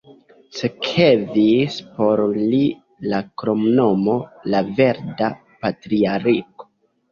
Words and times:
Sekvis 0.59 1.77
por 1.97 2.23
li 2.39 2.63
la 3.13 3.21
kromnomo 3.43 4.17
"la 4.57 4.65
Verda 4.81 5.31
Patriarko". 5.47 6.71